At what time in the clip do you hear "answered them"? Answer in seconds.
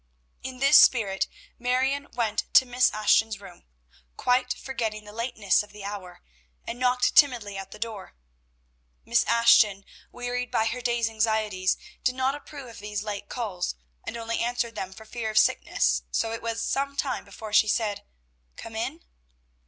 14.39-14.91